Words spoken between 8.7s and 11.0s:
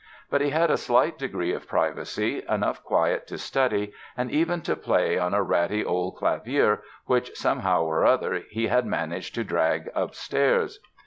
managed to drag upstairs.